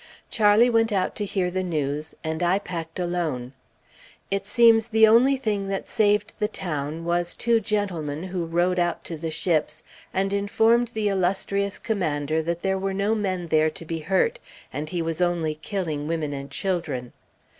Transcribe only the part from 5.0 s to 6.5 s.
only thing that saved the